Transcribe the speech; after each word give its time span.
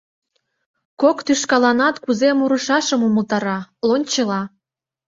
Кок 1.01 1.17
тӱшкаланат 1.25 1.95
кузе 2.03 2.29
мурышашым 2.37 3.01
умылтара, 3.07 3.59
лончыла. 3.87 4.41